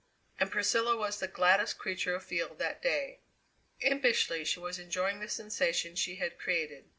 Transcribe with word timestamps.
And 0.39 0.49
Priscilla 0.51 0.97
was 0.97 1.19
the 1.19 1.27
gladdest 1.27 1.77
creature 1.77 2.15
afield 2.15 2.57
that 2.57 2.81
day. 2.81 3.19
Impishly 3.81 4.43
she 4.43 4.59
was 4.59 4.79
enjoying 4.79 5.19
the 5.19 5.29
sensation 5.29 5.95
she 5.95 6.15
had 6.15 6.39
created. 6.39 6.89